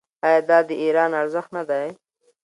آیا 0.27 0.39
دا 0.49 0.57
د 0.69 0.71
ایران 0.83 1.11
ارزښت 1.21 1.49
نه 1.57 1.63
دی؟ 1.69 1.87